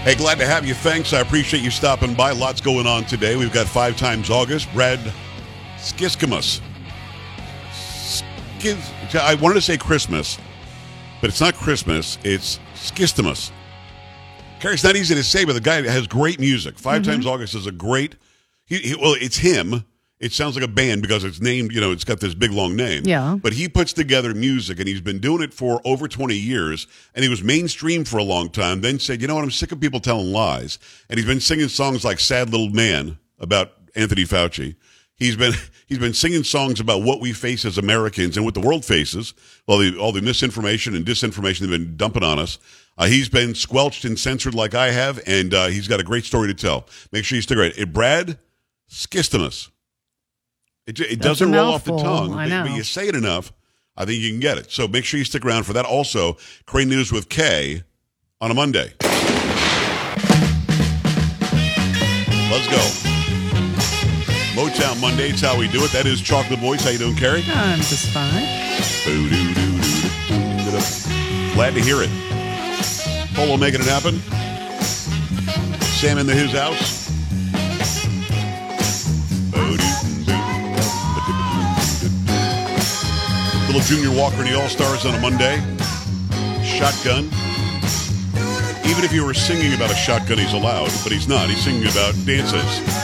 [0.02, 0.72] Hey, glad to have you.
[0.72, 1.12] Thanks.
[1.12, 2.30] I appreciate you stopping by.
[2.30, 3.36] Lots going on today.
[3.36, 4.72] We've got five times August.
[4.72, 4.98] Brad
[5.76, 6.62] Skiskimus.
[7.70, 10.38] Skis, I wanted to say Christmas,
[11.20, 12.16] but it's not Christmas.
[12.24, 13.52] It's Skistimas.
[14.60, 16.78] Carrie, it's not easy to say, but the guy has great music.
[16.78, 17.10] 5 mm-hmm.
[17.10, 18.16] times August is a great.
[18.66, 19.84] He, he, well, it's him.
[20.20, 21.72] It sounds like a band because it's named.
[21.72, 23.04] You know, it's got this big long name.
[23.06, 23.38] Yeah.
[23.42, 26.86] But he puts together music, and he's been doing it for over twenty years.
[27.14, 28.82] And he was mainstream for a long time.
[28.82, 29.44] Then said, "You know what?
[29.44, 33.18] I'm sick of people telling lies." And he's been singing songs like "Sad Little Man"
[33.38, 34.76] about Anthony Fauci.
[35.16, 35.54] He's been
[35.86, 39.32] he's been singing songs about what we face as Americans and what the world faces.
[39.66, 42.58] All the all the misinformation and disinformation they've been dumping on us.
[43.00, 46.26] Uh, he's been squelched and censored like I have, and uh, he's got a great
[46.26, 46.86] story to tell.
[47.12, 47.72] Make sure you stick around.
[47.78, 48.36] It Brad
[48.90, 49.70] Skistimas.
[50.86, 53.54] It, it That's doesn't roll off the tongue, I but- but you say it enough,
[53.96, 54.70] I think you can get it.
[54.70, 55.86] So make sure you stick around for that.
[55.86, 57.84] Also, Crane News with Kay
[58.38, 58.92] on a Monday.
[62.50, 62.82] Let's go.
[64.60, 65.90] Motown Monday, it's how we do it.
[65.92, 66.84] That is Chocolate Voice.
[66.84, 67.44] How you doing, Carrie?
[67.54, 68.44] I'm just fine.
[71.54, 72.39] Glad to hear it.
[73.34, 74.20] Polo making it happen.
[76.00, 77.00] Sam in the his house.
[83.66, 85.56] Little Junior Walker and the All Stars on a Monday.
[86.64, 87.26] Shotgun.
[88.84, 91.48] Even if you were singing about a shotgun, he's allowed, but he's not.
[91.48, 92.99] He's singing about dances.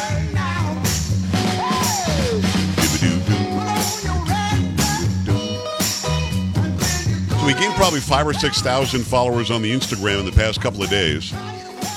[7.47, 10.83] We gained probably five or six thousand followers on the Instagram in the past couple
[10.83, 11.33] of days,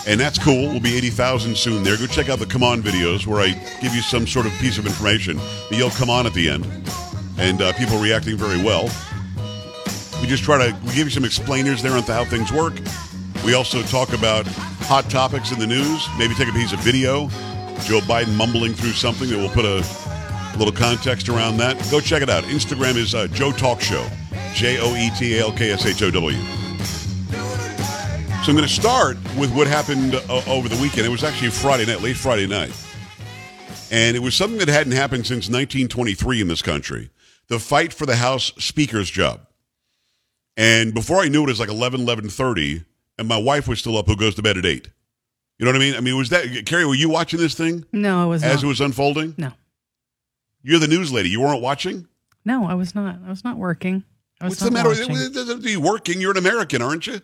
[0.08, 0.68] and that's cool.
[0.70, 1.84] We'll be eighty thousand soon.
[1.84, 3.50] There, go check out the come on videos where I
[3.82, 5.38] give you some sort of piece of information.
[5.38, 6.66] that You'll come on at the end,
[7.40, 8.84] and uh, people reacting very well.
[10.22, 12.74] We just try to we give you some explainers there on how things work.
[13.44, 14.46] We also talk about
[14.86, 16.08] hot topics in the news.
[16.18, 17.30] Maybe take a piece of video,
[17.86, 19.84] Joe Biden mumbling through something that will put a
[20.58, 21.76] little context around that.
[21.90, 22.44] Go check it out.
[22.44, 24.06] Instagram is uh, Joe Talk Show,
[24.54, 26.38] J O E T A L K S H O W.
[28.44, 31.06] So I'm going to start with what happened uh, over the weekend.
[31.06, 32.72] It was actually Friday night, late Friday night,
[33.92, 37.10] and it was something that hadn't happened since 1923 in this country:
[37.48, 39.42] the fight for the House Speaker's job.
[40.58, 42.84] And before I knew it, it was like 11, 11.30,
[43.18, 44.90] and my wife was still up who goes to bed at 8.
[45.58, 45.96] You know what I mean?
[45.96, 48.48] I mean, was that, Carrie, were you watching this thing No, I was not.
[48.52, 48.64] as not.
[48.64, 49.36] it was unfolding?
[49.38, 49.54] no,
[50.62, 51.30] You're the news lady.
[51.30, 52.08] You weren't watching?
[52.44, 53.20] no, I was not.
[53.26, 54.04] I was not working.
[54.42, 54.90] I What's the matter?
[54.90, 55.12] watching.
[55.12, 56.22] It doesn't have to be working.
[56.22, 57.22] You're an American, aren't you?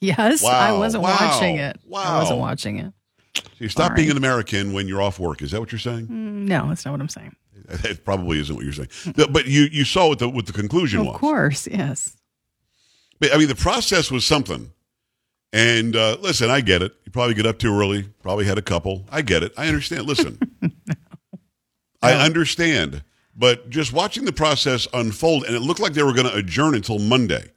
[0.00, 1.78] Yes, I Wow, wasn't wow, watching it.
[1.86, 2.02] wow.
[2.02, 2.92] I wasn't watching it.
[3.36, 5.40] So you stop being an American when you're off work.
[5.42, 6.06] Is that what you're saying?
[6.08, 7.34] Mm, No, that's not what I'm saying.
[7.84, 8.88] It probably isn't what you're saying.
[9.30, 11.14] But- you, you saw what the, what the conclusion Of was.
[11.14, 12.16] Of course, yes.
[13.20, 14.72] But, I mean, the process was something.
[15.52, 16.92] And uh, listen, I get it.
[17.04, 18.02] You probably get up too early.
[18.22, 19.04] Probably had a couple.
[19.12, 19.52] I get it.
[19.56, 20.06] I understand.
[20.06, 20.38] Listen,
[22.02, 23.04] I understand.
[23.34, 26.74] But just watching the process unfold, and it looked like they were going to adjourn
[26.74, 27.50] until Monday.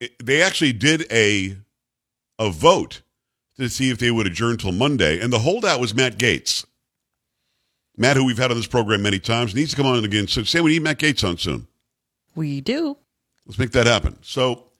[0.00, 1.56] It- they actually did a
[2.38, 3.02] a vote
[3.58, 6.64] to see if they would adjourn till Monday, and the holdout was Matt Gaetz.
[7.98, 10.26] Matt, who we've had on this program many times, needs to come on again.
[10.26, 11.66] So, Sam, we need Matt Gaetz on soon.
[12.34, 12.96] We do.
[13.46, 14.16] Let's make that happen.
[14.22, 14.70] So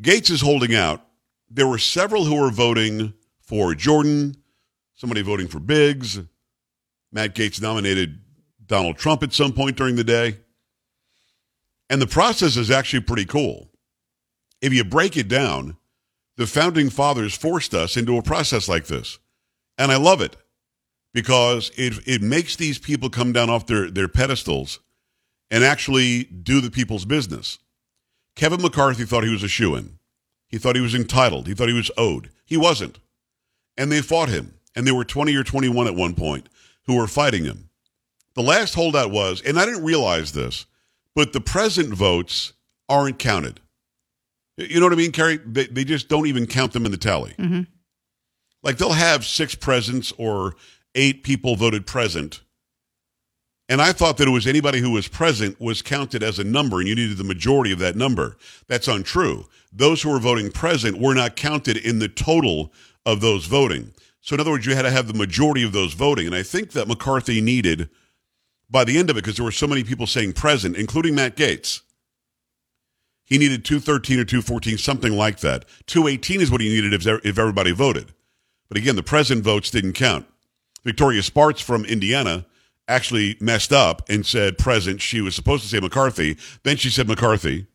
[0.00, 1.04] Gaetz is holding out.
[1.50, 4.36] There were several who were voting for Jordan,
[4.94, 6.20] somebody voting for Biggs.
[7.12, 8.20] Matt Gaetz nominated
[8.68, 10.38] Donald Trump at some point during the day.
[11.90, 13.70] And the process is actually pretty cool.
[14.60, 15.76] If you break it down,
[16.36, 19.18] the founding fathers forced us into a process like this.
[19.76, 20.36] And I love it
[21.14, 24.80] because it, it makes these people come down off their, their pedestals
[25.50, 27.58] and actually do the people's business.
[28.36, 29.98] Kevin McCarthy thought he was a shoe in.
[30.48, 31.46] He thought he was entitled.
[31.46, 32.30] He thought he was owed.
[32.44, 32.98] He wasn't.
[33.76, 34.54] And they fought him.
[34.74, 36.48] And they were 20 or 21 at one point
[36.86, 37.67] who were fighting him.
[38.38, 40.66] The last holdout was, and I didn't realize this,
[41.16, 42.52] but the present votes
[42.88, 43.58] aren't counted.
[44.56, 45.40] You know what I mean, Carrie?
[45.44, 47.34] They, they just don't even count them in the tally.
[47.36, 47.66] Mhm.
[48.62, 50.54] Like they'll have six presents or
[50.94, 52.42] eight people voted present.
[53.68, 56.78] And I thought that it was anybody who was present was counted as a number
[56.78, 58.36] and you needed the majority of that number.
[58.68, 59.46] That's untrue.
[59.72, 62.72] Those who were voting present were not counted in the total
[63.04, 63.94] of those voting.
[64.20, 66.26] So, in other words, you had to have the majority of those voting.
[66.26, 67.88] And I think that McCarthy needed,
[68.70, 71.36] by the end of it, because there were so many people saying present, including Matt
[71.36, 71.82] Gaetz,
[73.24, 75.66] he needed 213 or 214, something like that.
[75.86, 78.14] 218 is what he needed if, if everybody voted.
[78.68, 80.26] But again, the present votes didn't count.
[80.84, 82.46] Victoria Spartz from Indiana
[82.86, 85.02] actually messed up and said present.
[85.02, 86.38] She was supposed to say McCarthy.
[86.62, 87.66] Then she said McCarthy.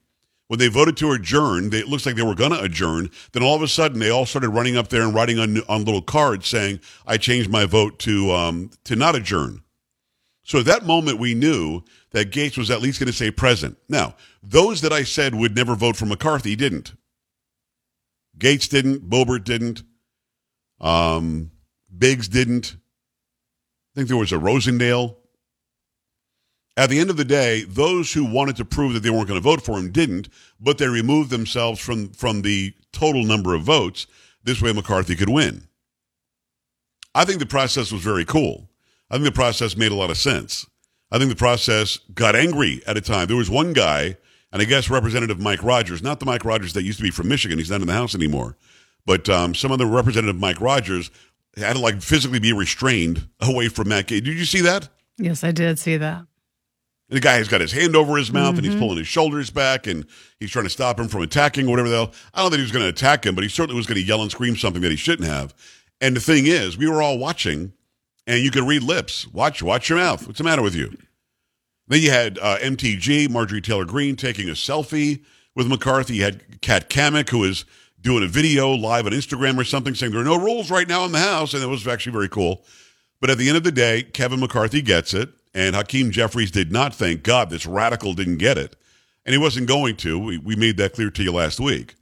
[0.48, 3.10] When they voted to adjourn, they, it looks like they were going to adjourn.
[3.32, 5.86] Then all of a sudden, they all started running up there and writing on, on
[5.86, 9.63] little cards saying, "I changed my vote to um, to not adjourn."
[10.44, 13.78] So at that moment, we knew that Gaetz was at least going to say present.
[13.88, 16.94] Now, those that I said would never vote for McCarthy didn't.
[18.38, 19.10] Gaetz didn't.
[19.10, 19.84] Boebert didn't.
[20.82, 21.52] Um,
[21.96, 22.76] Biggs didn't.
[22.76, 25.16] I think there was a Rosendale.
[26.76, 29.40] At the end of the day, those who wanted to prove that they weren't going
[29.40, 30.28] to vote for him didn't,
[30.60, 34.08] but they removed themselves from, from the total number of votes.
[34.44, 35.68] This way, McCarthy could win.
[37.14, 38.70] I think the process was very cool.
[39.14, 40.66] I think the process made a lot of sense.
[41.12, 43.28] I think the process got angry at a time.
[43.28, 44.18] There was one guy,
[44.52, 47.28] and I guess Representative Mike Rogers, not the Mike Rogers that used to be from
[47.28, 47.60] Michigan.
[47.60, 48.58] He's not in the House anymore.
[49.06, 51.12] But um, some other Representative Mike Rogers
[51.56, 54.24] had to like physically be restrained away from Matt Gaetz.
[54.24, 54.90] Did you see that?
[55.20, 56.26] Yes, I did see that.
[57.10, 59.86] The guy has got his hand over his mouth and he's pulling his shoulders back
[59.86, 60.08] and
[60.40, 62.14] he's trying to stop him from attacking or whatever the hell.
[62.34, 64.08] I don't think he was going to attack him, but he certainly was going to
[64.08, 65.54] yell and scream something that he shouldn't have.
[66.02, 67.74] And the thing is, we were all watching
[68.28, 69.28] and you could read lips.
[69.28, 70.26] Watch, watch your mouth.
[70.26, 70.98] What's the matter with you?
[71.88, 75.24] Then you had uh, MTG, Marjorie Taylor Greene, taking a selfie
[75.56, 76.16] with McCarthy.
[76.16, 77.66] You had Kat Cammack, who was
[78.00, 81.06] doing a video live on Instagram or something saying there are no rules right now
[81.06, 81.54] in the House.
[81.54, 82.64] And it was actually very cool.
[83.20, 85.30] But at the end of the day, Kevin McCarthy gets it.
[85.54, 86.96] And Hakeem Jeffries did not.
[86.96, 88.76] Thank God this radical didn't get it.
[89.26, 90.18] And he wasn't going to.
[90.18, 91.96] We, we made that clear to you last week.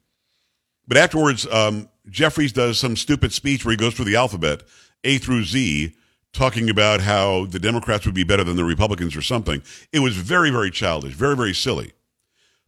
[0.87, 4.63] But afterwards, um, Jeffries does some stupid speech where he goes through the alphabet,
[5.03, 5.95] A through Z,
[6.33, 9.61] talking about how the Democrats would be better than the Republicans or something.
[9.91, 11.91] It was very, very childish, very, very silly.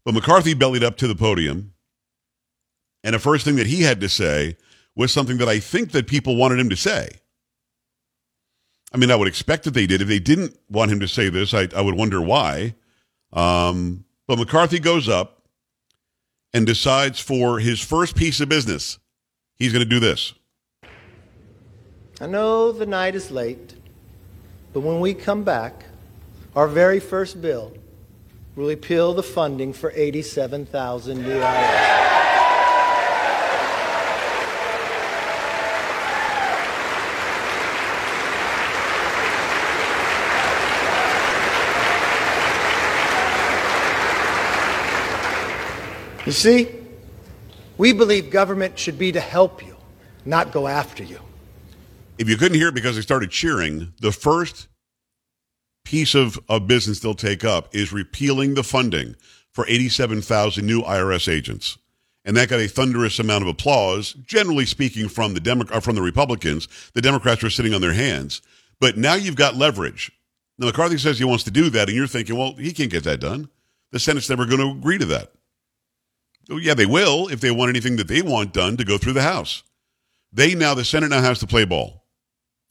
[0.05, 1.73] But McCarthy bellied up to the podium.
[3.03, 4.57] And the first thing that he had to say
[4.95, 7.09] was something that I think that people wanted him to say.
[8.93, 10.01] I mean, I would expect that they did.
[10.01, 12.75] If they didn't want him to say this, I, I would wonder why.
[13.31, 15.47] Um, but McCarthy goes up
[16.53, 18.99] and decides for his first piece of business,
[19.55, 20.33] he's going to do this.
[22.23, 23.73] I know the night is late,
[24.71, 25.83] but when we come back,
[26.55, 27.73] our very first bill
[28.55, 31.89] will repeal the funding for 87,000 new IRS.
[46.25, 46.69] You see,
[47.77, 49.75] we believe government should be to help you,
[50.23, 51.19] not go after you.
[52.17, 54.67] If you couldn't hear it because they started cheering, the first
[55.83, 59.15] piece of, of business they'll take up is repealing the funding
[59.51, 61.77] for 87,000 new IRS agents.
[62.25, 65.79] And that got a thunderous amount of applause, generally speaking, from the Demo- or uh,
[65.81, 66.67] from the Republicans.
[66.93, 68.41] The Democrats were sitting on their hands.
[68.79, 70.11] But now you've got leverage.
[70.57, 73.03] Now, McCarthy says he wants to do that, and you're thinking, well, he can't get
[73.03, 73.49] that done.
[73.91, 75.33] The Senate's never going to agree to that.
[76.49, 79.13] Oh, yeah, they will if they want anything that they want done to go through
[79.13, 79.63] the House.
[80.31, 82.02] They now, the Senate now has to play ball.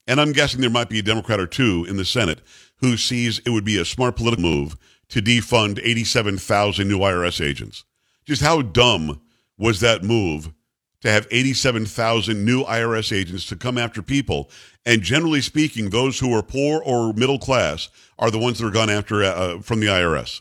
[0.07, 2.41] And I'm guessing there might be a Democrat or two in the Senate
[2.77, 4.77] who sees it would be a smart political move
[5.09, 7.85] to defund 87,000 new IRS agents.
[8.25, 9.21] Just how dumb
[9.59, 10.53] was that move
[11.03, 14.51] to have 87,000 new IRS agents to come after people?
[14.85, 18.71] And generally speaking, those who are poor or middle class are the ones that are
[18.71, 20.41] gone after uh, from the IRS.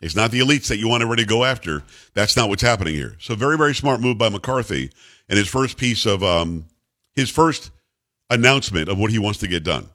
[0.00, 1.84] It's not the elites that you want everybody to go after.
[2.14, 3.16] That's not what's happening here.
[3.20, 4.90] So very, very smart move by McCarthy
[5.28, 6.64] and his first piece of um,
[7.14, 7.70] his first
[8.32, 9.88] announcement of what he wants to get done.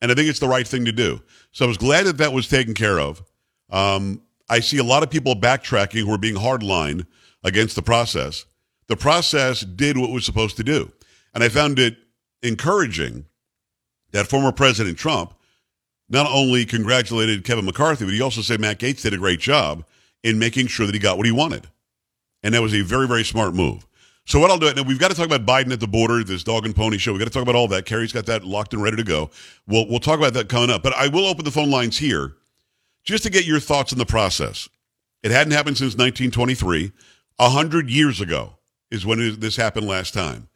[0.00, 1.20] And I think it's the right thing to do.
[1.52, 3.22] So I was glad that that was taken care of.
[3.70, 7.06] Um, I see a lot of people backtracking who are being hardline
[7.44, 8.44] against the process.
[8.88, 10.92] The process did what it was supposed to do.
[11.34, 11.96] And I found it
[12.42, 13.26] encouraging
[14.12, 15.34] that former President Trump
[16.08, 19.84] not only congratulated Kevin McCarthy, but he also said Matt Gaetz did a great job
[20.22, 21.66] in making sure that he got what he wanted.
[22.42, 23.86] And that was a very, very smart move.
[24.24, 26.44] So what I'll do, now we've got to talk about Biden at the border, this
[26.44, 27.12] dog and pony show.
[27.12, 27.86] We've got to talk about all that.
[27.86, 29.30] Carrie's got that locked and ready to go.
[29.66, 30.82] We'll, we'll talk about that coming up.
[30.82, 32.34] But I will open the phone lines here
[33.02, 34.68] just to get your thoughts on the process.
[35.22, 36.92] It hadn't happened since 1923
[37.38, 38.54] A hundred years ago
[38.90, 40.48] is when this happened last time.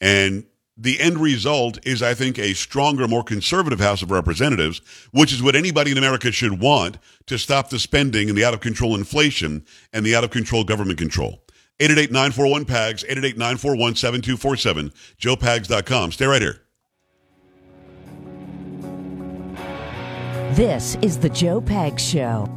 [0.00, 0.44] And
[0.76, 4.80] the end result is, I think, a stronger, more conservative House of Representatives,
[5.12, 8.54] which is what anybody in America should want to stop the spending and the out
[8.54, 11.43] of control inflation and the out of control government control.
[11.80, 16.12] 888 941 PAGS, 888 941 7247, joepags.com.
[16.12, 16.60] Stay right here.
[20.54, 22.48] This is the Joe Pags Show.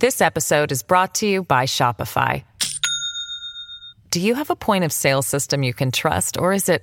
[0.00, 2.42] This episode is brought to you by Shopify.
[4.10, 6.82] Do you have a point of sale system you can trust, or is it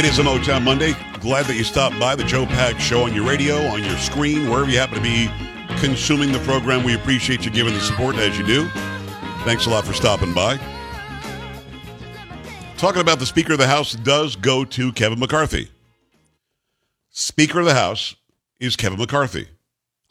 [0.00, 0.94] It is a Motown Monday.
[1.20, 4.48] Glad that you stopped by the Joe Pag Show on your radio, on your screen,
[4.48, 5.28] wherever you happen to be
[5.78, 6.84] consuming the program.
[6.84, 8.66] We appreciate you giving the support as you do.
[9.44, 10.56] Thanks a lot for stopping by.
[12.78, 15.68] Talking about the Speaker of the House does go to Kevin McCarthy.
[17.10, 18.16] Speaker of the House
[18.58, 19.48] is Kevin McCarthy.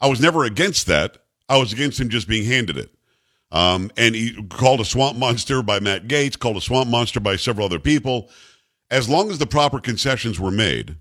[0.00, 1.16] I was never against that.
[1.48, 2.94] I was against him just being handed it.
[3.50, 7.34] Um, and he called a swamp monster by Matt Gaetz, called a swamp monster by
[7.34, 8.30] several other people.
[8.90, 10.96] As long as the proper concessions were made,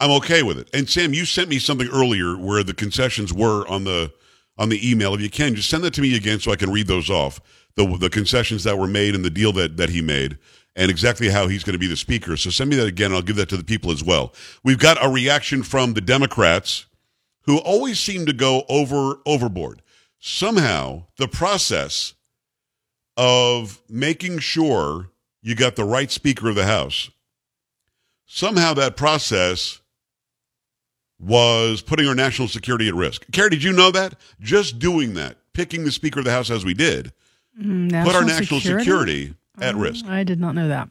[0.00, 0.68] I'm okay with it.
[0.74, 4.12] And Sam, you sent me something earlier where the concessions were on the
[4.58, 5.14] on the email.
[5.14, 7.40] If you can, just send that to me again so I can read those off.
[7.76, 10.38] The the concessions that were made and the deal that that he made
[10.74, 12.36] and exactly how he's going to be the speaker.
[12.36, 13.12] So send me that again.
[13.12, 14.34] I'll give that to the people as well.
[14.62, 16.86] We've got a reaction from the Democrats
[17.42, 19.82] who always seem to go over overboard.
[20.18, 22.14] Somehow, the process
[23.16, 25.10] of making sure
[25.46, 27.08] you got the right Speaker of the House,
[28.26, 29.80] somehow that process
[31.20, 33.24] was putting our national security at risk.
[33.30, 34.16] Carrie, did you know that?
[34.40, 37.12] Just doing that, picking the Speaker of the House as we did,
[37.62, 40.04] mm, put our national security, at oh, risk.
[40.06, 40.88] I did not know that.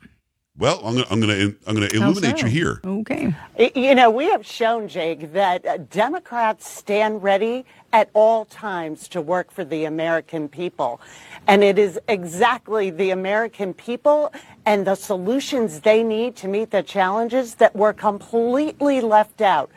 [0.58, 2.46] Well, I'm going I'm to I'm going to How illuminate so?
[2.46, 2.82] you here.
[2.86, 3.36] Okay.
[3.76, 9.22] You know, we have shown, Jake, that uh, Democrats stand ready at all times to
[9.22, 11.02] work for the American people.
[11.48, 14.34] And it is exactly the American people
[14.66, 19.72] and the solutions they need to meet the challenges that were completely left out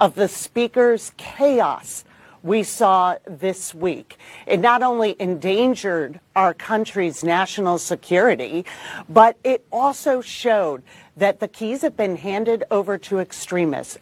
[0.00, 2.03] of the Speaker's chaos
[2.44, 4.18] we saw this week.
[4.46, 8.66] It not only endangered our country's national security,
[9.08, 10.82] but it also showed
[11.16, 13.98] that the keys have been handed over to extremists.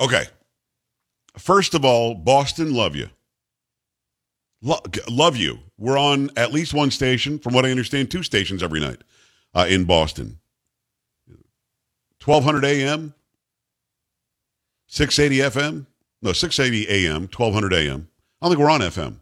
[0.00, 0.24] Okay.
[1.36, 3.08] First of all, Boston, love you.
[4.62, 5.58] Lo- love you.
[5.76, 9.02] We're on at least one station, from what I understand, two stations every night
[9.54, 10.38] uh, in Boston.
[12.24, 13.14] 1200 AM,
[14.86, 15.86] 680 FM,
[16.22, 18.08] no, 680 AM, 1200 AM.
[18.40, 19.20] I don't think we're on FM.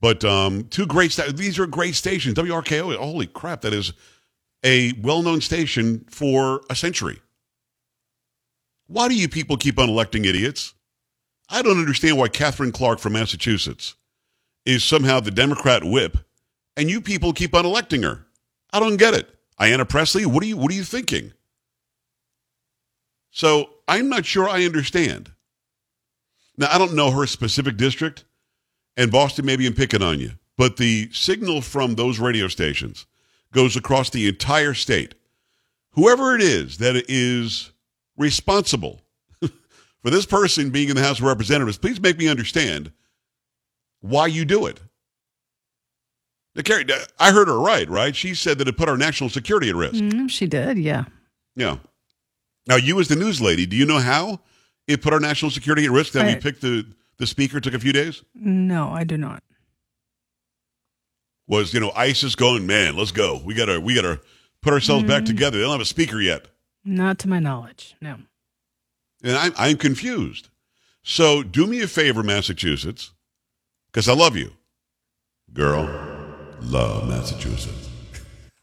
[0.00, 2.34] But um, two great, sta- these are great stations.
[2.36, 3.92] WRKO, holy crap, that is
[4.62, 7.20] a well known station for a century.
[8.86, 10.74] Why do you people keep on electing idiots?
[11.48, 13.94] I don't understand why Katherine Clark from Massachusetts
[14.64, 16.18] is somehow the Democrat whip,
[16.76, 18.26] and you people keep on electing her.
[18.72, 19.28] I don't get it.
[19.60, 21.32] Ayanna Pressley, what are you what are you thinking?
[23.30, 25.30] So I'm not sure I understand.
[26.56, 28.24] Now I don't know her specific district,
[28.96, 33.06] and Boston maybe I'm picking on you, but the signal from those radio stations
[33.52, 35.14] goes across the entire state.
[35.92, 37.72] Whoever it is that is
[38.16, 39.00] responsible
[39.40, 42.92] for this person being in the House of Representatives, please make me understand
[44.00, 44.80] why you do it.
[46.54, 46.86] Now, Carrie,
[47.18, 48.14] I heard her right, right?
[48.14, 49.94] She said that it put our national security at risk.
[49.94, 51.04] Mm, she did, yeah.
[51.56, 51.78] Yeah.
[52.66, 54.40] Now, you as the news lady, do you know how
[54.86, 56.86] it put our national security at risk that we picked the,
[57.18, 58.22] the speaker took a few days?
[58.34, 59.42] No, I do not.
[61.46, 63.40] Was, you know, ISIS going, man, let's go.
[63.44, 64.20] We gotta we gotta
[64.62, 65.34] put ourselves back mm-hmm.
[65.34, 65.58] together.
[65.58, 66.46] They don't have a speaker yet.
[66.84, 67.96] Not to my knowledge.
[68.00, 68.16] No.
[69.22, 70.48] And I'm, I'm confused.
[71.02, 73.12] So do me a favor, Massachusetts,
[73.86, 74.52] because I love you.
[75.52, 75.84] Girl,
[76.62, 77.90] love Massachusetts.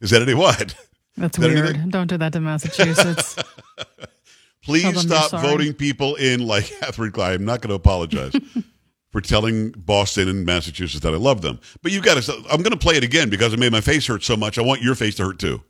[0.02, 0.76] Is that any what?
[1.18, 1.70] That's that weird.
[1.70, 1.90] anything?
[1.90, 3.36] Don't do that to Massachusetts.
[4.64, 7.36] Please stop voting people in like Katherine Klein.
[7.36, 8.34] I'm not going to apologize
[9.12, 11.60] for telling Boston and Massachusetts that I love them.
[11.84, 12.34] But you got to.
[12.50, 14.58] I'm going to play it again because it made my face hurt so much.
[14.58, 15.62] I want your face to hurt too.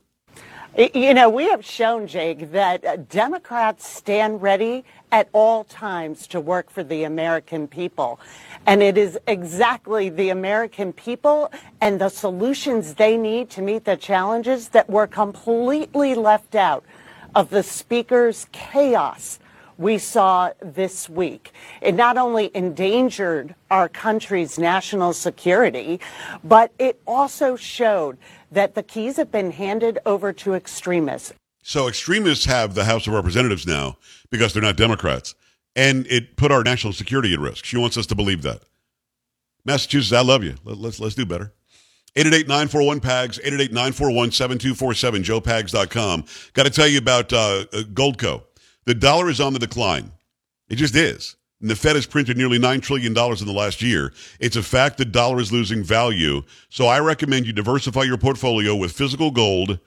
[0.76, 6.38] You know, we have shown, Jake, that uh, Democrats stand ready at all times to
[6.38, 8.20] work for the American people.
[8.66, 13.96] And it is exactly the American people and the solutions they need to meet the
[13.96, 16.84] challenges that were completely left out
[17.34, 19.38] of the Speaker's chaos
[19.78, 21.52] we saw this week.
[21.80, 26.00] It not only endangered our country's national security,
[26.42, 28.18] but it also showed
[28.50, 31.34] that the keys have been handed over to extremists.
[31.62, 33.98] So extremists have the House of Representatives now
[34.30, 35.34] because they're not Democrats.
[35.74, 37.64] And it put our national security at risk.
[37.64, 38.62] She wants us to believe that.
[39.64, 40.54] Massachusetts, I love you.
[40.64, 41.52] Let, let's let's do better.
[42.16, 46.24] 888-941-PAGS, 888-941-7247, joepags.com.
[46.54, 48.42] Got to tell you about uh, uh, Goldco.
[48.86, 50.12] The dollar is on the decline.
[50.68, 51.36] It just is.
[51.60, 54.12] And the Fed has printed nearly $9 trillion in the last year.
[54.38, 56.42] It's a fact the dollar is losing value.
[56.68, 59.80] So I recommend you diversify your portfolio with physical gold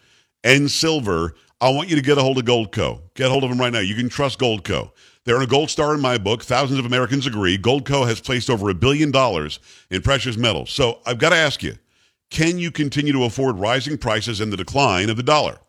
[0.44, 1.36] and silver.
[1.62, 3.02] I want you to get a hold of Goldco.
[3.14, 3.80] Get a hold of them right now.
[3.80, 4.92] You can trust Goldco.
[5.26, 6.44] They're a gold star in my book.
[6.44, 7.58] Thousands of Americans agree.
[7.58, 10.72] Goldco has placed over a billion dollars in precious metals.
[10.72, 11.78] So I've got to ask you,
[12.32, 15.60] can you continue to afford rising prices and the decline of the dollar?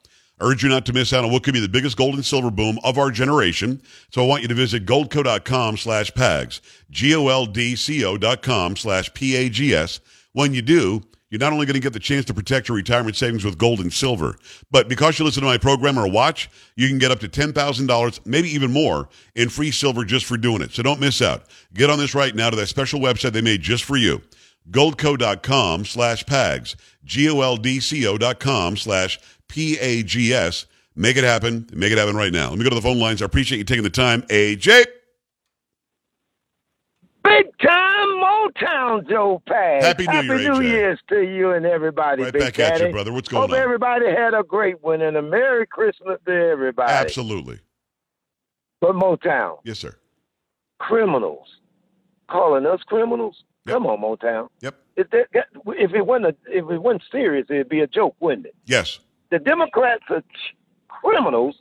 [0.41, 2.25] I urge you not to miss out on what could be the biggest gold and
[2.25, 3.83] silver boom of our generation.
[4.11, 10.01] So I want you to visit goldco.com slash PAGS, G-O-L-D-C-O dot com slash P-A-G-S.
[10.33, 13.17] When you do, you're not only going to get the chance to protect your retirement
[13.17, 14.37] savings with gold and silver,
[14.71, 18.27] but because you listen to my program or watch, you can get up to $10,000,
[18.27, 20.73] maybe even more, in free silver just for doing it.
[20.73, 21.45] So don't miss out.
[21.73, 24.23] Get on this right now to that special website they made just for you.
[24.71, 29.19] Goldco.com slash PAGS, G-O-L-D-C-O dot com slash
[29.51, 30.67] P-A-G-S.
[30.97, 31.69] Make it happen.
[31.73, 32.51] Make it happen right now.
[32.51, 33.21] Let me go to the phone lines.
[33.21, 34.23] I appreciate you taking the time.
[34.23, 34.87] AJ.
[37.23, 39.83] Big time Motown, Joe Pags.
[39.83, 40.61] Happy New Year, New.
[40.63, 43.13] Year's to you and everybody, Right Big back at you, brother.
[43.13, 43.57] What's going Hope on?
[43.57, 46.91] Hope everybody had a great one and a Merry Christmas to everybody.
[46.93, 47.61] Absolutely.
[48.81, 49.95] But Motown, Yes, sir.
[50.79, 51.47] criminals,
[52.31, 53.45] calling us criminals.
[53.67, 53.75] Yep.
[53.75, 54.49] Come on, Motown.
[54.63, 54.75] Yep.
[54.97, 55.27] If, that,
[55.67, 58.55] if it wasn't a, if it wasn't serious, it'd be a joke, wouldn't it?
[58.65, 58.99] Yes.
[59.31, 60.57] The Democrats are ch-
[60.89, 61.57] criminals,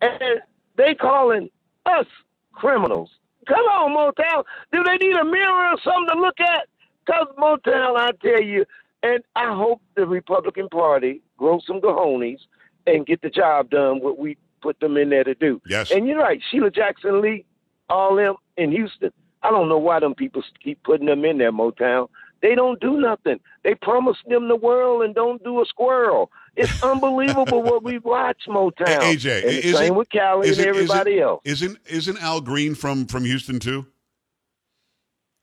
[0.00, 0.40] and
[0.76, 1.48] they calling
[1.86, 2.06] us
[2.52, 3.10] criminals.
[3.46, 4.44] Come on, Motown.
[4.72, 6.68] Do they need a mirror or something to look at?
[7.04, 8.64] Because Motown, I tell you,
[9.02, 12.38] and I hope the Republican Party grow some cojones
[12.86, 15.60] and get the job done what we put them in there to do.
[15.66, 15.90] Yes.
[15.90, 17.44] And you're right, Sheila Jackson Lee,
[17.88, 19.12] all them in Houston.
[19.42, 22.08] I don't know why them people keep putting them in there, Motown.
[22.42, 23.38] They don't do nothing.
[23.64, 26.30] They promise them the world and don't do a squirrel.
[26.56, 28.88] It's unbelievable what we watch, Motown.
[28.88, 31.40] Hey, AJ, and the is same it- with Cali is and it- everybody else.
[31.44, 33.86] Isn't isn't Al Green from from Houston too?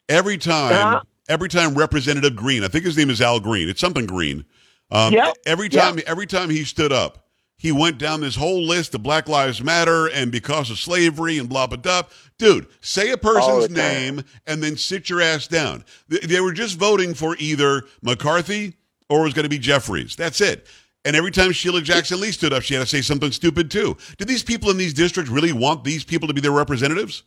[0.07, 1.01] Every time, Uh-huh.
[1.29, 3.69] every time Representative Green, I think his name is Al Green.
[3.69, 4.45] It's something Green.
[4.91, 5.35] Um, Yep.
[5.45, 7.28] Every time, every time he stood up,
[7.59, 11.47] he went down this whole list of Black Lives Matter and because of slavery and
[11.49, 12.03] blah blah blah.
[12.39, 13.75] Dude, say a person's time.
[13.75, 15.83] name and then sit your ass down.
[16.07, 18.75] They, they were just voting for either McCarthy
[19.09, 20.15] or it was going to be Jeffries.
[20.15, 20.65] That's it.
[21.05, 23.97] And every time Sheila Jackson Lee stood up, she had to say something stupid too.
[24.17, 27.23] Do these people in these districts really want these people to be their representatives?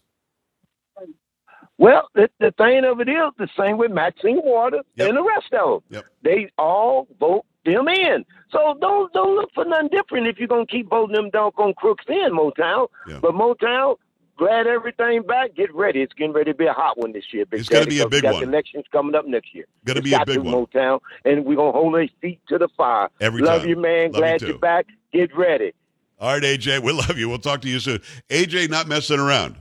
[1.79, 5.09] Well, the, the thing of it is the same with Maxine Waters Yep.
[5.09, 5.97] and the rest of them.
[5.97, 6.05] Yep.
[6.23, 8.25] They all vote them in.
[8.51, 12.05] So don't don't look for nothing different if you're gonna keep voting them doggone crooks
[12.09, 12.89] in Motown.
[13.09, 13.19] Yeah.
[13.23, 13.97] But Motown,
[14.37, 15.55] glad everything back.
[15.55, 16.03] Get ready.
[16.03, 17.47] It's getting ready to be a hot one this year.
[17.47, 18.43] Big It's gonna be a big got one.
[18.45, 19.65] Elections coming up next year.
[19.85, 20.55] Gonna It's be a big one.
[20.67, 23.09] Motown, and we're gonna hold a feet to the fire.
[23.21, 23.69] Every Love time.
[23.71, 24.13] you, man.
[24.13, 24.47] Love glad too.
[24.49, 24.87] you're back.
[25.13, 25.73] Get ready.
[26.19, 27.29] All right, AJ, we love you.
[27.29, 27.99] We'll talk to you soon.
[28.29, 29.57] AJ, not messing around.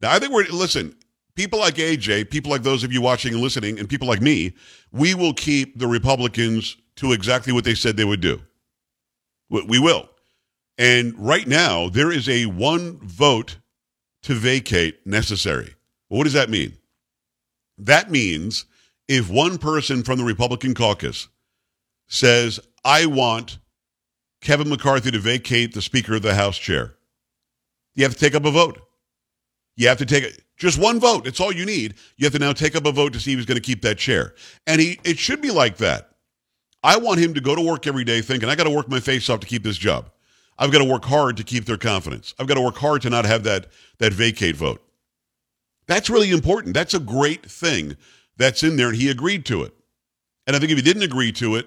[0.00, 0.96] Now, I think we're, listen,
[1.34, 4.54] people like AJ, people like those of you watching and listening, and people like me,
[4.92, 8.40] we will keep the Republicans to exactly what they said they would do.
[9.48, 10.08] We will.
[10.78, 13.58] And right now, there is a one vote
[14.22, 15.74] to vacate necessary.
[16.08, 16.74] What does that mean?
[17.78, 18.64] That means
[19.08, 21.28] if one person from the Republican caucus
[22.08, 23.58] says, I want
[24.40, 26.94] Kevin McCarthy to vacate the Speaker of the House chair,
[27.94, 28.80] you have to take up a vote.
[29.76, 31.26] You have to take just one vote.
[31.26, 31.94] It's all you need.
[32.16, 33.98] You have to now take up a vote to see who's going to keep that
[33.98, 34.34] chair.
[34.66, 36.09] And he, it should be like that.
[36.82, 39.00] I want him to go to work every day thinking, I got to work my
[39.00, 40.10] face off to keep this job.
[40.58, 42.34] I've got to work hard to keep their confidence.
[42.38, 43.66] I've got to work hard to not have that,
[43.98, 44.82] that vacate vote.
[45.86, 46.74] That's really important.
[46.74, 47.96] That's a great thing
[48.36, 49.74] that's in there, and he agreed to it.
[50.46, 51.66] And I think if he didn't agree to it,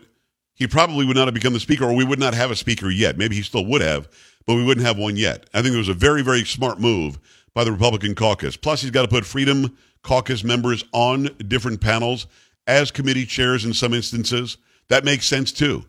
[0.56, 2.90] he probably would not have become the speaker, or we would not have a speaker
[2.90, 3.18] yet.
[3.18, 4.08] Maybe he still would have,
[4.46, 5.50] but we wouldn't have one yet.
[5.54, 7.20] I think it was a very, very smart move
[7.54, 8.56] by the Republican caucus.
[8.56, 12.28] Plus, he's got to put Freedom caucus members on different panels
[12.68, 14.58] as committee chairs in some instances.
[14.90, 15.86] That makes sense too.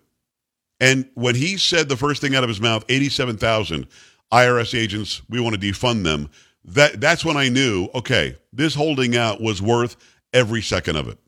[0.81, 3.87] And when he said the first thing out of his mouth, 87,000
[4.33, 6.31] IRS agents, we want to defund them,
[6.65, 9.97] that, that's when I knew, okay, this holding out was worth
[10.33, 11.19] every second of it.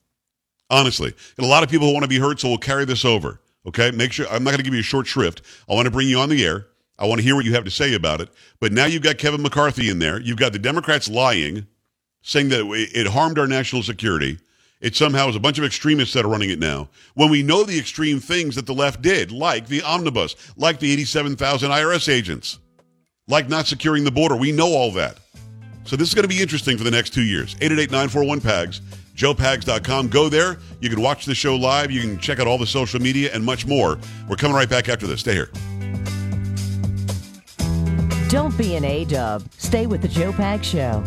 [0.69, 1.15] Honestly.
[1.37, 3.41] And a lot of people want to be heard, so we'll carry this over.
[3.67, 3.91] Okay?
[3.91, 5.43] Make sure, I'm not going to give you a short shrift.
[5.69, 6.67] I want to bring you on the air.
[6.99, 8.31] I want to hear what you have to say about it.
[8.59, 10.19] But now you've got Kevin McCarthy in there.
[10.21, 11.67] You've got the Democrats lying,
[12.23, 14.39] saying that it harmed our national security.
[14.81, 16.91] It somehow is a bunch of extremists that are running it now.
[17.15, 20.93] When we know the extreme things that the left did, like the omnibus, like the
[20.93, 22.59] 87,000 IRS agents,
[23.27, 25.19] like not securing the border, we know all that.
[25.85, 27.55] So this is going to be interesting for the next two years.
[27.55, 28.81] 888-941-PAGS,
[29.15, 30.09] joepags.com.
[30.09, 30.59] Go there.
[30.81, 31.91] You can watch the show live.
[31.91, 33.99] You can check out all the social media and much more.
[34.29, 35.21] We're coming right back after this.
[35.21, 35.51] Stay here.
[38.29, 39.45] Don't be an A-dub.
[39.57, 41.03] Stay with the Joe Pag Show.